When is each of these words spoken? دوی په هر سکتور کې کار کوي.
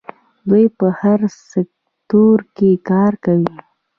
دوی 0.49 0.65
په 0.77 0.87
هر 0.99 1.19
سکتور 1.51 2.37
کې 2.55 2.69
کار 2.89 3.13
کوي. 3.25 3.55